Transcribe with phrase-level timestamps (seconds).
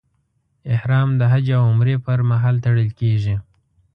[0.73, 3.35] احرام د حج او عمرې پر مهال تړل کېږي.